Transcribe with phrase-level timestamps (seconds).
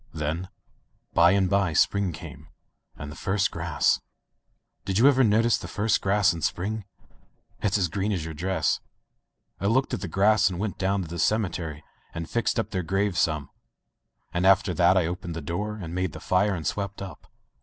[0.15, 0.49] Then
[1.13, 2.47] by and by spring came,
[2.97, 3.97] and the first grass.
[4.83, 6.85] •••Did you ever notice the first grass in spring?
[7.61, 8.79] It's as green as your dress,
[9.59, 11.83] I looked at the grass and went down to the cemetery
[12.15, 13.51] and fixed up their graves some.
[14.33, 17.31] And after that I opened the door, and made the fire and swept up.